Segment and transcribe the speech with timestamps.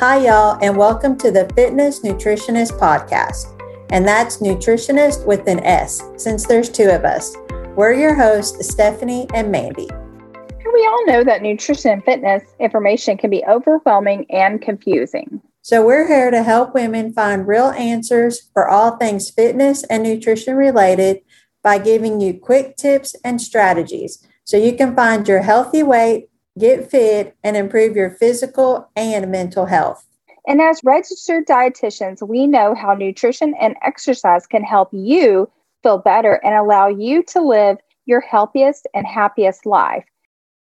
[0.00, 3.60] Hi, y'all, and welcome to the Fitness Nutritionist Podcast.
[3.90, 7.34] And that's nutritionist with an S, since there's two of us.
[7.74, 9.88] We're your hosts, Stephanie and Mandy.
[9.90, 15.42] And we all know that nutrition and fitness information can be overwhelming and confusing.
[15.62, 20.54] So, we're here to help women find real answers for all things fitness and nutrition
[20.54, 21.22] related
[21.64, 26.27] by giving you quick tips and strategies so you can find your healthy weight,
[26.58, 30.04] get fit, and improve your physical and mental health.
[30.46, 35.50] And as registered dietitians, we know how nutrition and exercise can help you
[35.82, 37.76] feel better and allow you to live
[38.06, 40.04] your healthiest and happiest life.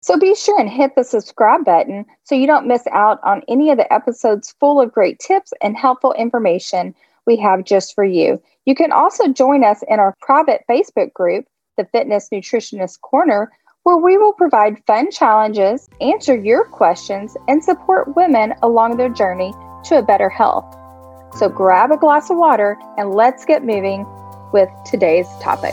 [0.03, 3.71] So be sure and hit the subscribe button so you don't miss out on any
[3.71, 6.95] of the episodes full of great tips and helpful information
[7.27, 8.41] we have just for you.
[8.65, 11.47] You can also join us in our private Facebook group,
[11.77, 13.51] the Fitness Nutritionist Corner,
[13.84, 19.55] where we will provide fun challenges, answer your questions, and support women along their journey
[19.85, 20.66] to a better health.
[21.35, 24.05] So grab a glass of water and let's get moving
[24.52, 25.73] with today's topic.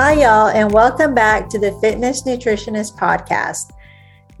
[0.00, 3.70] Hi, y'all, and welcome back to the Fitness Nutritionist Podcast.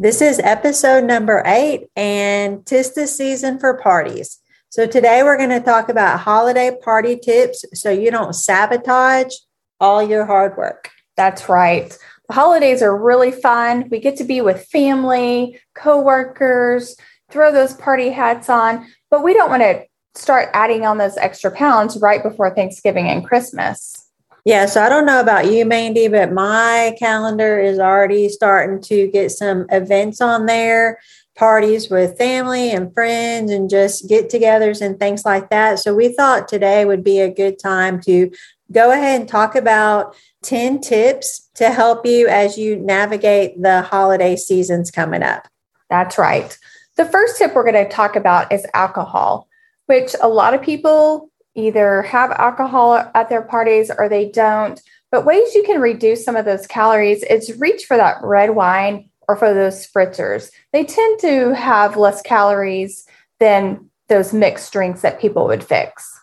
[0.00, 4.40] This is episode number eight, and tis the season for parties.
[4.78, 9.34] So, today we're going to talk about holiday party tips so you don't sabotage
[9.80, 10.90] all your hard work.
[11.16, 11.90] That's right.
[12.28, 13.88] The holidays are really fun.
[13.90, 16.94] We get to be with family, coworkers,
[17.28, 19.84] throw those party hats on, but we don't want to
[20.14, 24.08] start adding on those extra pounds right before Thanksgiving and Christmas.
[24.44, 29.08] Yeah, so I don't know about you, Mandy, but my calendar is already starting to
[29.08, 31.00] get some events on there,
[31.38, 35.78] parties with family and friends, and just get togethers and things like that.
[35.78, 38.32] So we thought today would be a good time to
[38.72, 44.34] go ahead and talk about 10 tips to help you as you navigate the holiday
[44.34, 45.46] seasons coming up.
[45.88, 46.58] That's right.
[46.96, 49.48] The first tip we're going to talk about is alcohol,
[49.86, 54.80] which a lot of people either have alcohol at their parties or they don't.
[55.10, 59.07] But ways you can reduce some of those calories is reach for that red wine
[59.28, 60.50] or for those spritzers.
[60.72, 63.06] They tend to have less calories
[63.38, 66.18] than those mixed drinks that people would fix.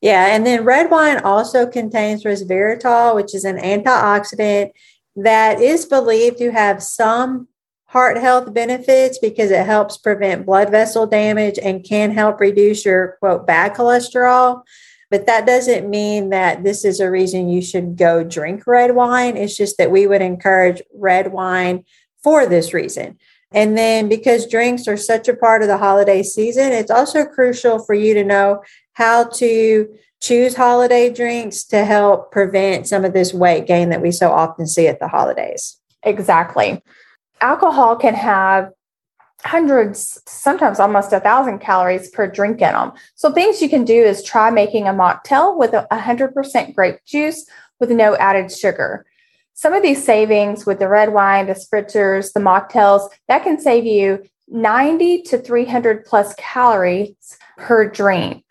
[0.00, 4.70] Yeah, and then red wine also contains resveratrol, which is an antioxidant
[5.16, 7.48] that is believed to have some
[7.86, 13.16] heart health benefits because it helps prevent blood vessel damage and can help reduce your
[13.20, 14.62] quote bad cholesterol.
[15.10, 19.36] But that doesn't mean that this is a reason you should go drink red wine.
[19.36, 21.84] It's just that we would encourage red wine
[22.26, 23.16] for this reason.
[23.52, 27.78] And then because drinks are such a part of the holiday season, it's also crucial
[27.78, 28.62] for you to know
[28.94, 29.88] how to
[30.20, 34.66] choose holiday drinks to help prevent some of this weight gain that we so often
[34.66, 35.76] see at the holidays.
[36.02, 36.82] Exactly
[37.40, 38.70] alcohol can have
[39.44, 42.92] hundreds, sometimes almost a thousand calories per drink in them.
[43.14, 47.46] So things you can do is try making a mocktail with a 100% grape juice
[47.78, 49.06] with no added sugar.
[49.56, 53.84] Some of these savings with the red wine, the spritzers, the mocktails, that can save
[53.84, 58.44] you 90 to 300 plus calories per drink.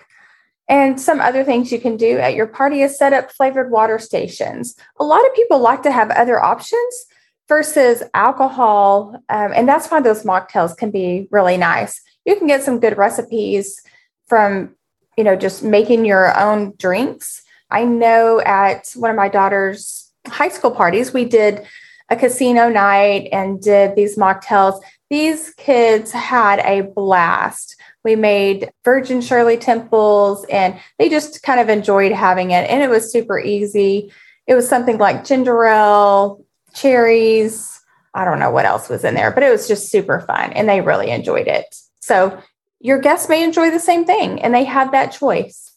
[0.67, 3.97] And some other things you can do at your party is set up flavored water
[3.99, 4.75] stations.
[4.99, 7.05] A lot of people like to have other options,
[7.47, 9.15] versus alcohol.
[9.29, 12.01] Um, and that's why those mocktails can be really nice.
[12.25, 13.81] You can get some good recipes
[14.27, 14.75] from,
[15.17, 17.43] you know, just making your own drinks.
[17.69, 21.65] I know at one of my daughter's high school parties, we did
[22.09, 24.79] a casino night and did these mocktails.
[25.09, 27.75] These kids had a blast.
[28.03, 32.69] We made Virgin Shirley Temples and they just kind of enjoyed having it.
[32.69, 34.11] And it was super easy.
[34.47, 37.81] It was something like ginger ale, cherries.
[38.13, 40.69] I don't know what else was in there, but it was just super fun and
[40.69, 41.75] they really enjoyed it.
[41.99, 42.39] So
[42.79, 45.73] your guests may enjoy the same thing and they have that choice.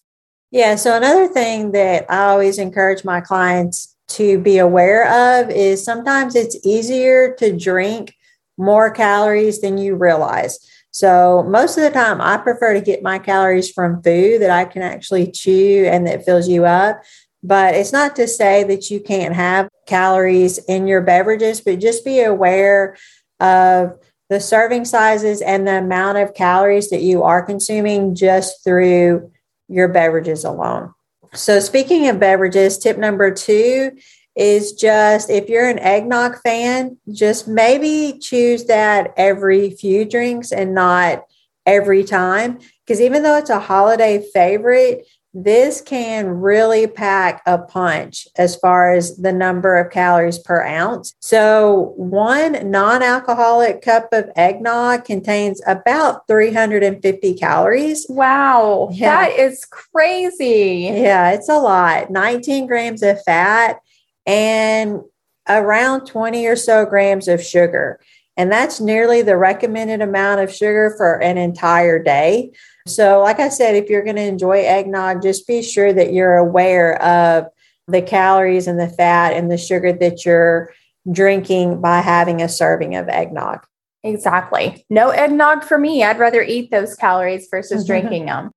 [0.50, 0.76] Yeah.
[0.76, 6.34] So another thing that I always encourage my clients to be aware of is sometimes
[6.34, 8.14] it's easier to drink
[8.56, 10.58] more calories than you realize.
[10.90, 14.64] So most of the time, I prefer to get my calories from food that I
[14.64, 17.02] can actually chew and that fills you up.
[17.43, 22.05] But it's not to say that you can't have calories in your beverages, but just
[22.05, 22.96] be aware
[23.38, 23.96] of
[24.28, 29.31] the serving sizes and the amount of calories that you are consuming just through
[29.69, 30.93] your beverages alone.
[31.34, 33.92] So, speaking of beverages, tip number two
[34.36, 40.75] is just if you're an eggnog fan, just maybe choose that every few drinks and
[40.75, 41.25] not
[41.66, 42.58] every time.
[42.86, 48.92] Because even though it's a holiday favorite, this can really pack a punch as far
[48.92, 51.14] as the number of calories per ounce.
[51.20, 58.06] So, one non alcoholic cup of eggnog contains about 350 calories.
[58.08, 59.28] Wow, yeah.
[59.28, 60.90] that is crazy.
[60.92, 62.10] Yeah, it's a lot.
[62.10, 63.81] 19 grams of fat
[64.26, 65.00] and
[65.48, 68.00] around 20 or so grams of sugar.
[68.38, 72.52] And that's nearly the recommended amount of sugar for an entire day.
[72.87, 76.37] So, like I said, if you're going to enjoy eggnog, just be sure that you're
[76.37, 77.46] aware of
[77.88, 80.73] the calories and the fat and the sugar that you're
[81.11, 83.67] drinking by having a serving of eggnog.
[84.05, 84.87] Exactly.
[84.88, 86.05] No eggnog for me.
[86.05, 88.52] I'd rather eat those calories versus drinking them.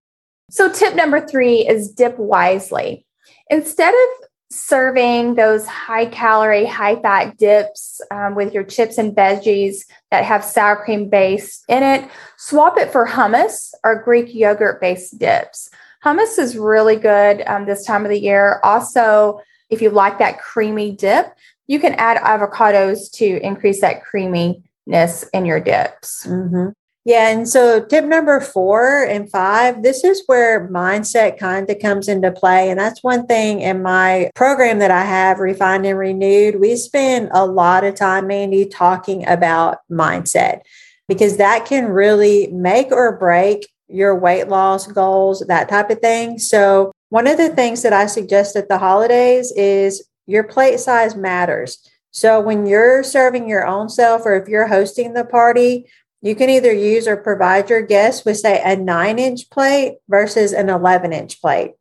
[0.52, 3.04] So, tip number three is dip wisely.
[3.50, 9.86] Instead of serving those high calorie, high fat dips um, with your chips and veggies
[10.12, 15.18] that have sour cream base in it, swap it for hummus or Greek yogurt based
[15.18, 15.70] dips.
[16.04, 18.60] Hummus is really good um, this time of the year.
[18.64, 19.40] Also,
[19.70, 21.34] if you like that creamy dip,
[21.68, 26.28] you can add avocados to increase that creaminess in your dips.
[26.28, 26.70] Mm-hmm.
[27.04, 27.30] Yeah.
[27.30, 32.32] And so tip number four and five, this is where mindset kind of comes into
[32.32, 32.70] play.
[32.70, 36.60] And that's one thing in my program that I have, Refined and Renewed.
[36.60, 40.62] We spend a lot of time, Mandy, talking about mindset
[41.08, 46.40] because that can really make or break your weight loss goals, that type of thing.
[46.40, 51.16] So, one of the things that I suggest at the holidays is your plate size
[51.16, 51.78] matters.
[52.12, 55.88] So, when you're serving your own self or if you're hosting the party,
[56.22, 60.54] you can either use or provide your guests with, say, a nine inch plate versus
[60.54, 61.72] an 11 inch plate.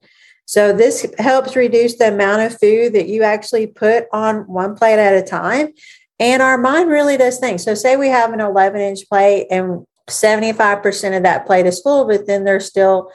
[0.46, 4.98] So, this helps reduce the amount of food that you actually put on one plate
[4.98, 5.69] at a time.
[6.19, 7.60] And our mind really does think.
[7.60, 12.06] So, say we have an 11 inch plate and 75% of that plate is full,
[12.06, 13.10] but then there's still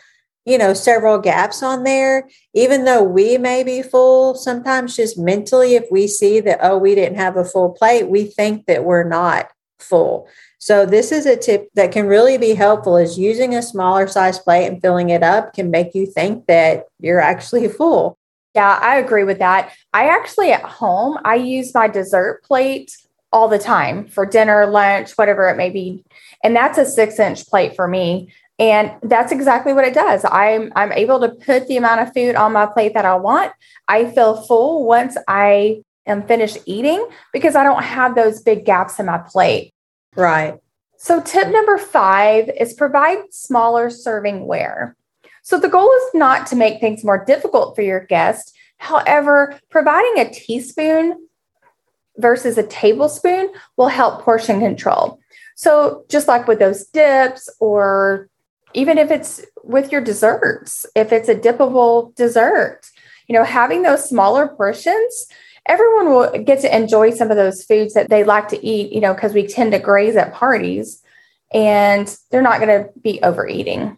[0.45, 5.73] you know several gaps on there even though we may be full sometimes just mentally
[5.73, 9.03] if we see that oh we didn't have a full plate we think that we're
[9.03, 9.49] not
[9.79, 10.27] full
[10.65, 14.39] so this is a tip that can really be helpful is using a smaller size
[14.39, 18.17] plate and filling it up can make you think that you're actually full.
[18.55, 19.71] Yeah, I agree with that.
[19.93, 22.97] I actually at home, I use my dessert plate
[23.31, 26.03] all the time for dinner, lunch, whatever it may be.
[26.43, 28.33] And that's a six inch plate for me.
[28.57, 30.25] And that's exactly what it does.
[30.25, 33.51] I'm I'm able to put the amount of food on my plate that I want.
[33.87, 38.99] I feel full once I am finish eating because I don't have those big gaps
[38.99, 39.73] in my plate.
[40.15, 40.59] Right.
[40.97, 44.95] So, tip number five is provide smaller serving ware.
[45.43, 48.55] So, the goal is not to make things more difficult for your guest.
[48.77, 51.27] However, providing a teaspoon
[52.17, 55.19] versus a tablespoon will help portion control.
[55.55, 58.29] So, just like with those dips, or
[58.73, 62.81] even if it's with your desserts, if it's a dippable dessert,
[63.27, 65.27] you know, having those smaller portions
[65.67, 69.01] everyone will get to enjoy some of those foods that they like to eat, you
[69.01, 71.01] know, because we tend to graze at parties
[71.53, 73.97] and they're not going to be overeating.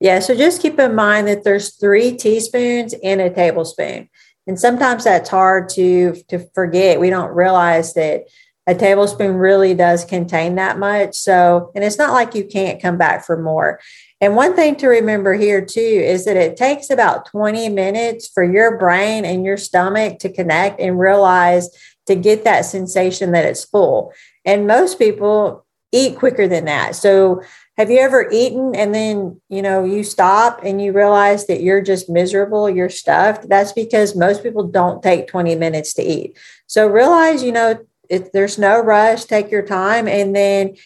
[0.00, 4.08] Yeah, so just keep in mind that there's three teaspoons in a tablespoon.
[4.46, 7.00] And sometimes that's hard to to forget.
[7.00, 8.24] We don't realize that
[8.66, 11.14] a tablespoon really does contain that much.
[11.14, 13.80] So, and it's not like you can't come back for more.
[14.20, 18.42] And one thing to remember here too is that it takes about 20 minutes for
[18.42, 21.68] your brain and your stomach to connect and realize
[22.06, 24.12] to get that sensation that it's full.
[24.44, 26.94] And most people eat quicker than that.
[26.94, 27.42] So
[27.76, 31.82] have you ever eaten and then, you know, you stop and you realize that you're
[31.82, 33.48] just miserable, you're stuffed?
[33.48, 36.38] That's because most people don't take 20 minutes to eat.
[36.66, 40.08] So realize, you know, it, there's no rush, take your time.
[40.08, 40.76] And then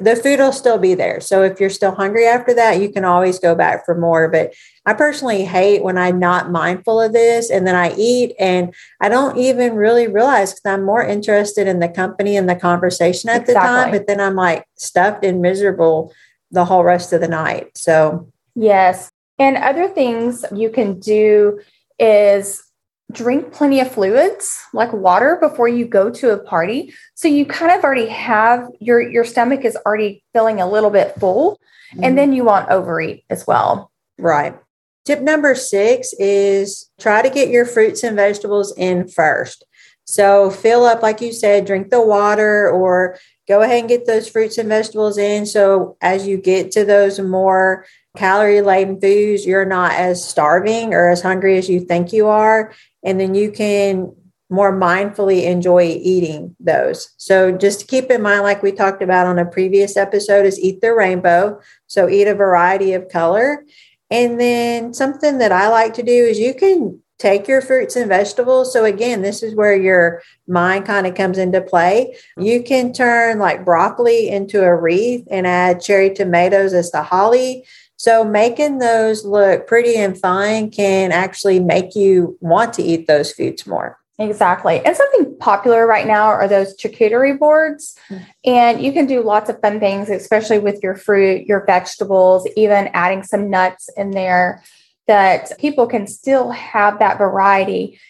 [0.00, 1.20] the food will still be there.
[1.20, 4.28] So if you're still hungry after that, you can always go back for more.
[4.28, 4.52] But
[4.84, 9.08] I personally hate when I'm not mindful of this and then I eat and I
[9.08, 13.42] don't even really realize because I'm more interested in the company and the conversation at
[13.42, 13.52] exactly.
[13.52, 13.90] the time.
[13.92, 16.12] But then I'm like stuffed and miserable
[16.50, 17.78] the whole rest of the night.
[17.78, 19.10] So, yes.
[19.38, 21.60] And other things you can do
[21.98, 22.65] is
[23.12, 26.92] drink plenty of fluids like water before you go to a party.
[27.14, 31.14] So you kind of already have your your stomach is already feeling a little bit
[31.18, 31.60] full
[31.92, 32.04] mm-hmm.
[32.04, 33.92] and then you won't overeat as well.
[34.18, 34.56] Right.
[35.04, 39.64] Tip number six is try to get your fruits and vegetables in first.
[40.04, 44.28] So fill up like you said drink the water or go ahead and get those
[44.28, 45.46] fruits and vegetables in.
[45.46, 47.86] So as you get to those more
[48.16, 52.72] calorie laden foods you're not as starving or as hungry as you think you are
[53.06, 54.12] and then you can
[54.50, 57.14] more mindfully enjoy eating those.
[57.16, 60.80] So just keep in mind, like we talked about on a previous episode, is eat
[60.80, 61.60] the rainbow.
[61.86, 63.64] So eat a variety of color.
[64.10, 68.08] And then something that I like to do is you can take your fruits and
[68.08, 68.72] vegetables.
[68.72, 72.14] So again, this is where your mind kind of comes into play.
[72.36, 77.64] You can turn like broccoli into a wreath and add cherry tomatoes as the holly.
[77.96, 83.32] So making those look pretty and fine can actually make you want to eat those
[83.32, 83.98] foods more.
[84.18, 84.84] Exactly.
[84.84, 87.98] And something popular right now are those charcuterie boards.
[88.08, 88.24] Mm-hmm.
[88.46, 92.88] And you can do lots of fun things, especially with your fruit, your vegetables, even
[92.94, 94.62] adding some nuts in there
[95.06, 98.00] that people can still have that variety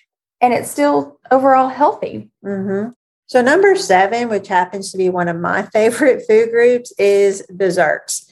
[0.40, 2.30] and it's still overall healthy.
[2.44, 2.90] Mm-hmm.
[3.26, 8.25] So, number seven, which happens to be one of my favorite food groups, is desserts.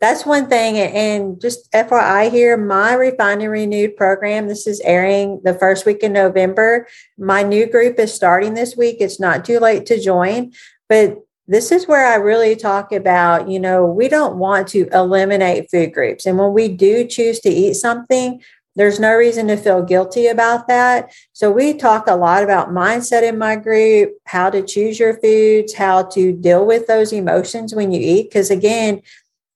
[0.00, 0.76] That's one thing.
[0.76, 6.02] And just FYI here, my Refined and Renewed program, this is airing the first week
[6.02, 6.86] in November.
[7.18, 8.98] My new group is starting this week.
[9.00, 10.52] It's not too late to join,
[10.88, 15.70] but this is where I really talk about, you know, we don't want to eliminate
[15.70, 16.26] food groups.
[16.26, 18.42] And when we do choose to eat something,
[18.76, 21.10] there's no reason to feel guilty about that.
[21.32, 25.74] So we talk a lot about mindset in my group, how to choose your foods,
[25.74, 28.28] how to deal with those emotions when you eat.
[28.28, 29.02] Because again,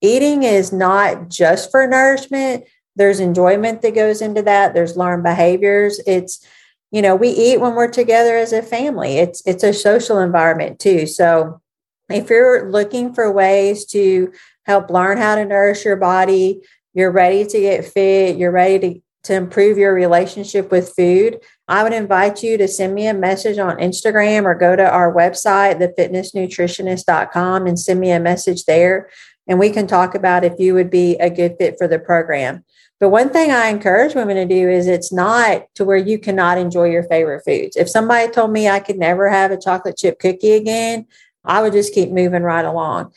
[0.02, 2.64] eating is not just for nourishment.
[2.96, 4.74] There's enjoyment that goes into that.
[4.74, 6.00] There's learned behaviors.
[6.06, 6.46] It's,
[6.90, 9.18] you know, we eat when we're together as a family.
[9.18, 11.06] It's it's a social environment too.
[11.06, 11.62] So
[12.10, 14.32] if you're looking for ways to
[14.64, 16.60] help learn how to nourish your body,
[16.94, 21.82] you're ready to get fit, you're ready to, to improve your relationship with food, I
[21.82, 25.80] would invite you to send me a message on Instagram or go to our website,
[25.80, 29.08] thefitnessnutritionists.com, and send me a message there.
[29.48, 32.64] And we can talk about if you would be a good fit for the program.
[33.00, 36.58] But one thing I encourage women to do is it's not to where you cannot
[36.58, 37.76] enjoy your favorite foods.
[37.76, 41.06] If somebody told me I could never have a chocolate chip cookie again,
[41.44, 43.12] I would just keep moving right along.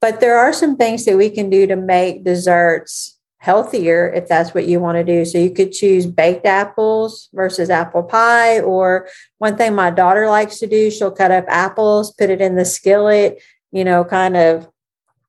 [0.00, 4.52] But there are some things that we can do to make desserts healthier if that's
[4.52, 5.24] what you want to do.
[5.24, 8.60] So you could choose baked apples versus apple pie.
[8.60, 9.08] Or
[9.38, 12.64] one thing my daughter likes to do, she'll cut up apples, put it in the
[12.64, 14.68] skillet, you know, kind of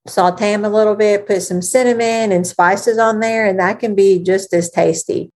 [0.07, 3.95] saute them a little bit, put some cinnamon and spices on there, and that can
[3.95, 5.31] be just as tasty.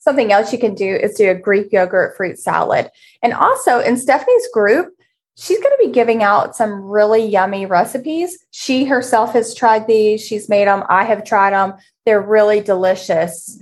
[0.00, 2.90] Something else you can do is do a Greek yogurt fruit salad.
[3.22, 4.94] And also in Stephanie's group,
[5.36, 8.38] she's going to be giving out some really yummy recipes.
[8.50, 10.24] She herself has tried these.
[10.24, 10.84] She's made them.
[10.88, 11.74] I have tried them.
[12.06, 13.60] They're really delicious.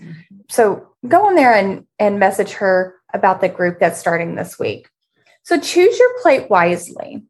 [0.48, 4.88] So go on there and, and message her about the group that's starting this week.
[5.42, 7.25] So choose your plate wisely.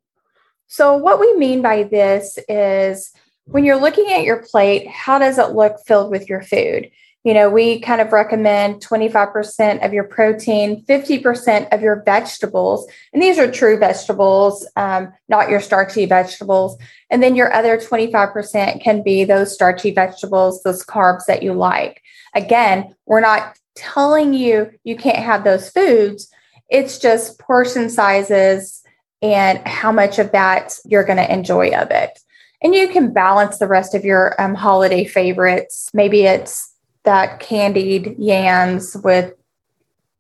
[0.68, 3.12] So, what we mean by this is
[3.44, 6.90] when you're looking at your plate, how does it look filled with your food?
[7.26, 12.86] you know, we kind of recommend 25% of your protein, 50% of your vegetables.
[13.12, 16.78] And these are true vegetables, um, not your starchy vegetables.
[17.10, 22.00] And then your other 25% can be those starchy vegetables, those carbs that you like.
[22.36, 26.30] Again, we're not telling you you can't have those foods,
[26.70, 28.84] it's just portion sizes
[29.22, 32.18] and how much of that you're going to enjoy of it.
[32.62, 35.90] And you can balance the rest of your um, holiday favorites.
[35.92, 36.72] Maybe it's
[37.04, 39.32] that candied yams with,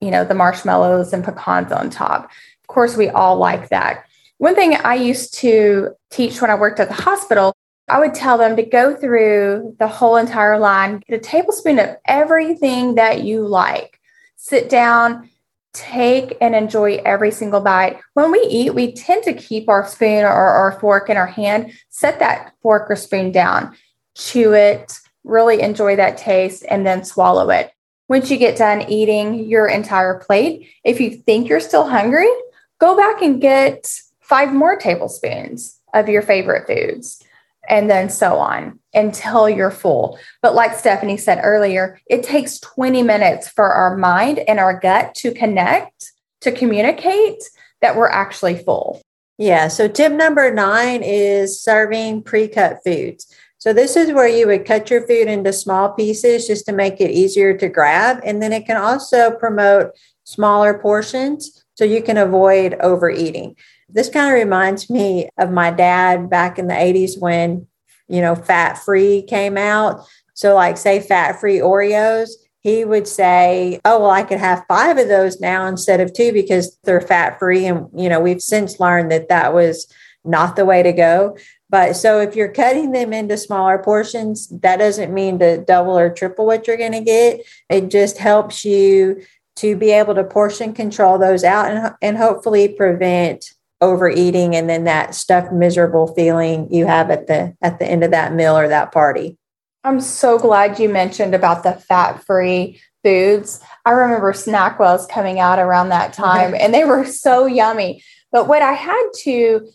[0.00, 2.30] you know, the marshmallows and pecans on top.
[2.62, 4.04] Of course, we all like that.
[4.38, 7.56] One thing I used to teach when I worked at the hospital,
[7.88, 11.96] I would tell them to go through the whole entire line, get a tablespoon of
[12.06, 13.98] everything that you like.
[14.36, 15.30] Sit down,
[15.76, 18.00] take and enjoy every single bite.
[18.14, 21.72] When we eat, we tend to keep our spoon or our fork in our hand.
[21.90, 23.76] Set that fork or spoon down,
[24.14, 27.72] chew it, really enjoy that taste, and then swallow it.
[28.08, 32.30] Once you get done eating your entire plate, if you think you're still hungry,
[32.78, 33.86] go back and get
[34.20, 37.22] five more tablespoons of your favorite foods,
[37.68, 40.18] and then so on until you're full.
[40.42, 45.14] But like Stephanie said earlier, it takes 20 minutes for our mind and our gut
[45.16, 47.42] to connect, to communicate
[47.82, 49.02] that we're actually full.
[49.38, 49.68] Yeah.
[49.68, 53.30] So, tip number nine is serving pre cut foods.
[53.58, 57.00] So this is where you would cut your food into small pieces just to make
[57.00, 58.20] it easier to grab.
[58.22, 59.90] And then it can also promote
[60.24, 63.56] smaller portions so you can avoid overeating.
[63.88, 67.66] This kind of reminds me of my dad back in the 80s when,
[68.08, 70.06] you know, fat free came out.
[70.34, 74.98] So, like, say, fat free Oreos, he would say, Oh, well, I could have five
[74.98, 77.66] of those now instead of two because they're fat free.
[77.66, 79.86] And, you know, we've since learned that that was
[80.24, 81.36] not the way to go.
[81.68, 86.10] But so if you're cutting them into smaller portions, that doesn't mean to double or
[86.10, 87.40] triple what you're going to get.
[87.68, 89.22] It just helps you
[89.56, 94.84] to be able to portion control those out and, and hopefully prevent overeating and then
[94.84, 98.68] that stuffed miserable feeling you have at the at the end of that meal or
[98.68, 99.36] that party.
[99.84, 103.60] I'm so glad you mentioned about the fat free foods.
[103.84, 108.02] I remember SnackWell's coming out around that time and they were so yummy.
[108.32, 109.68] But what I had to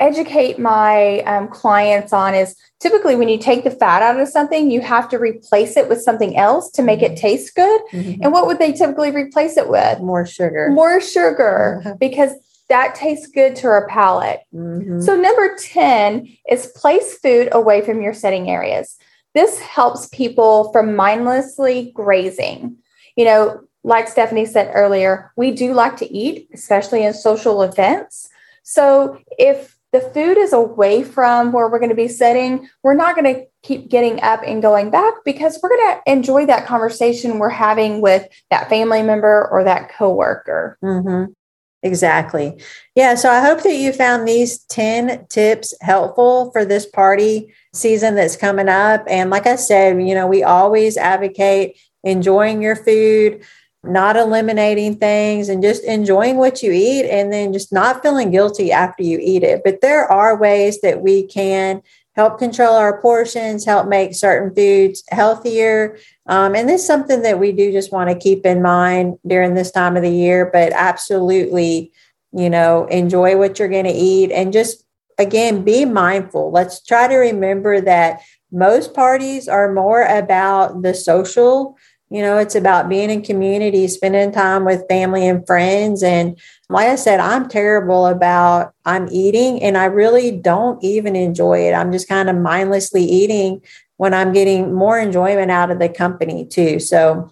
[0.00, 4.70] educate my um, clients on is typically when you take the fat out of something,
[4.70, 7.20] you have to replace it with something else to make it mm-hmm.
[7.20, 7.80] taste good.
[7.92, 8.22] Mm-hmm.
[8.22, 10.00] And what would they typically replace it with?
[10.00, 10.70] More sugar.
[10.70, 12.32] More sugar because
[12.68, 14.40] that tastes good to our palate.
[14.54, 15.00] Mm-hmm.
[15.00, 18.96] So, number 10 is place food away from your setting areas.
[19.34, 22.76] This helps people from mindlessly grazing.
[23.16, 28.28] You know, like Stephanie said earlier, we do like to eat, especially in social events.
[28.62, 33.16] So if the food is away from where we're going to be sitting, we're not
[33.16, 37.38] going to keep getting up and going back because we're going to enjoy that conversation
[37.38, 40.76] we're having with that family member or that coworker.
[40.82, 41.32] Mm-hmm.
[41.82, 42.60] Exactly.
[42.96, 43.14] Yeah.
[43.14, 48.36] So I hope that you found these 10 tips helpful for this party season that's
[48.36, 49.04] coming up.
[49.08, 53.44] And like I said, you know, we always advocate enjoying your food,
[53.84, 58.72] not eliminating things, and just enjoying what you eat and then just not feeling guilty
[58.72, 59.62] after you eat it.
[59.64, 61.80] But there are ways that we can
[62.16, 65.96] help control our portions, help make certain foods healthier.
[66.28, 69.54] Um, and this is something that we do just want to keep in mind during
[69.54, 71.92] this time of the year, but absolutely,
[72.32, 74.84] you know, enjoy what you're going to eat and just,
[75.18, 76.50] again, be mindful.
[76.50, 78.20] Let's try to remember that
[78.52, 81.76] most parties are more about the social
[82.10, 86.02] you know, it's about being in community, spending time with family and friends.
[86.02, 86.38] And
[86.70, 91.74] like I said, I'm terrible about I'm eating and I really don't even enjoy it.
[91.74, 93.60] I'm just kind of mindlessly eating
[93.98, 96.80] when I'm getting more enjoyment out of the company too.
[96.80, 97.30] So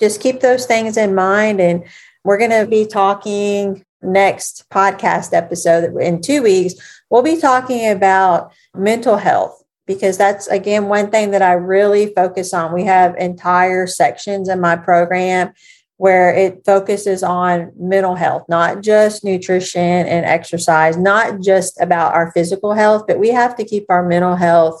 [0.00, 1.60] just keep those things in mind.
[1.60, 1.84] And
[2.24, 6.74] we're going to be talking next podcast episode in two weeks.
[7.10, 12.52] We'll be talking about mental health because that's again one thing that I really focus
[12.52, 12.72] on.
[12.72, 15.52] We have entire sections in my program
[15.96, 22.30] where it focuses on mental health, not just nutrition and exercise, not just about our
[22.32, 24.80] physical health, but we have to keep our mental health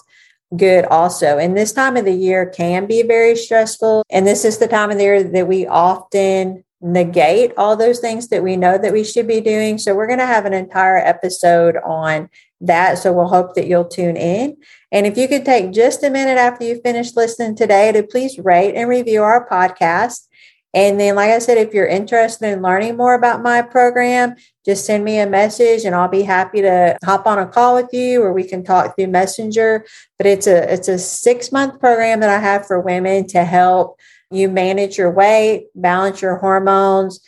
[0.56, 1.38] good also.
[1.38, 4.04] And this time of the year can be very stressful.
[4.10, 8.28] And this is the time of the year that we often negate all those things
[8.28, 9.78] that we know that we should be doing.
[9.78, 12.30] So we're going to have an entire episode on
[12.60, 12.98] that.
[12.98, 14.56] So we'll hope that you'll tune in.
[14.92, 18.38] And if you could take just a minute after you finish listening today to please
[18.38, 20.27] rate and review our podcast.
[20.74, 24.84] And then, like I said, if you're interested in learning more about my program, just
[24.84, 28.22] send me a message and I'll be happy to hop on a call with you
[28.22, 29.86] or we can talk through Messenger.
[30.18, 33.98] But it's a it's a six month program that I have for women to help
[34.30, 37.20] you manage your weight, balance your hormones,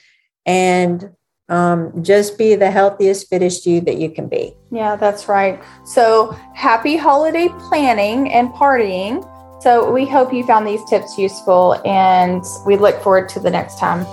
[0.44, 1.10] and
[1.48, 4.54] um, just be the healthiest, fittest you that you can be.
[4.70, 5.60] Yeah, that's right.
[5.84, 9.26] So happy holiday planning and partying.
[9.60, 13.78] So we hope you found these tips useful and we look forward to the next
[13.78, 14.06] time.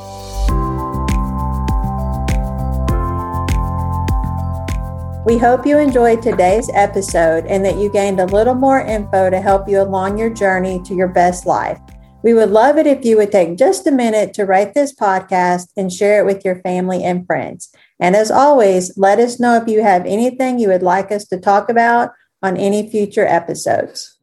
[5.25, 9.39] We hope you enjoyed today's episode and that you gained a little more info to
[9.39, 11.79] help you along your journey to your best life.
[12.23, 15.67] We would love it if you would take just a minute to write this podcast
[15.77, 17.69] and share it with your family and friends.
[18.01, 21.39] And as always, let us know if you have anything you would like us to
[21.39, 22.11] talk about
[22.43, 24.16] on any future episodes.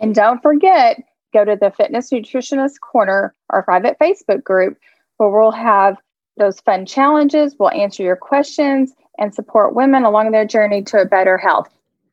[0.00, 4.76] And don't forget, go to the Fitness Nutritionist Corner, our private Facebook group,
[5.18, 5.98] where we'll have
[6.38, 7.54] those fun challenges.
[7.58, 11.68] We'll answer your questions and support women along their journey to a better health.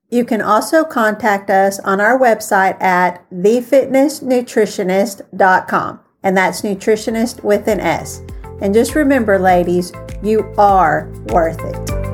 [0.09, 7.79] You can also contact us on our website at thefitnessnutritionists.com, and that's nutritionist with an
[7.79, 8.21] S.
[8.61, 9.91] And just remember, ladies,
[10.23, 12.06] you are worth it.